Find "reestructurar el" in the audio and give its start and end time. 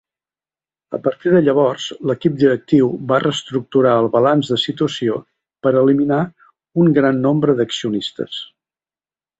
3.25-4.09